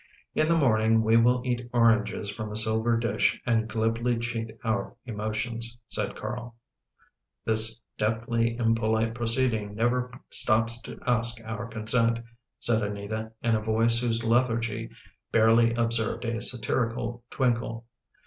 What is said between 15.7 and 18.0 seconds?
observed a satirical twinkle.